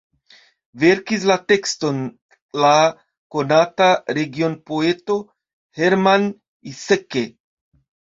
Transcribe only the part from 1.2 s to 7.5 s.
la tekston la konata regionpoeto Hermann Iseke.